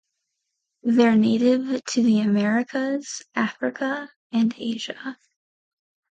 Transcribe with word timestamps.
There 0.81 1.15
native 1.15 1.85
to 1.85 2.01
the 2.01 2.21
Americas, 2.21 3.21
Africa, 3.35 4.11
and 4.31 4.51
Asia. 4.57 5.15